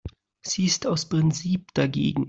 [0.41, 2.19] Sie ist aus Prinzip dagegen.